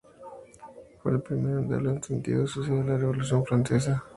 [1.03, 4.03] Fue el primero en darle un sentido social a la Revolución francesa.